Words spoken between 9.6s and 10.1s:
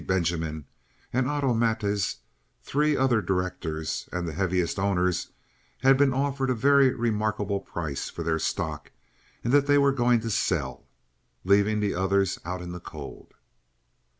they were